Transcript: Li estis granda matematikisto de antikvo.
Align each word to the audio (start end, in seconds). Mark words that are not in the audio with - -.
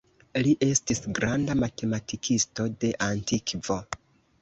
Li 0.45 0.53
estis 0.67 1.03
granda 1.19 1.57
matematikisto 1.61 2.69
de 2.85 2.93
antikvo. 3.13 3.83